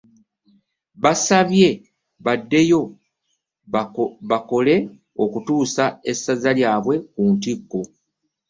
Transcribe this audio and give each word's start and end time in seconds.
Abasabye 0.99 1.67
baddeyo 2.25 2.81
bakole 4.31 4.75
okutuusa 5.23 5.83
essaza 6.11 6.49
lyabwe 6.57 6.95
ku 7.13 7.21
ntikko. 7.33 7.81